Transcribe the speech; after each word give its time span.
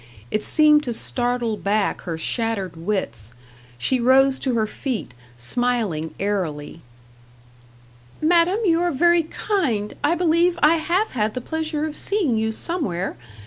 It 0.31 0.43
seemed 0.43 0.81
to 0.85 0.93
startle 0.93 1.57
back 1.57 2.01
her 2.09 2.17
shattered 2.17 2.75
wits. 2.75 3.33
She 3.77 3.99
rose 3.99 4.39
to 4.39 4.55
her 4.55 4.65
feet, 4.65 5.13
smiling 5.37 6.15
airily. 6.19 6.81
"Madam, 8.19 8.57
you 8.65 8.81
are 8.81 8.89
very 8.91 9.21
kind. 9.21 9.93
I 10.03 10.15
believe 10.15 10.57
I 10.63 10.77
have 10.77 11.11
had 11.11 11.35
the 11.35 11.39
pleasure 11.41 11.85
of 11.85 11.95
seeing 11.95 12.35
you 12.35 12.51
somewhere. 12.51 13.15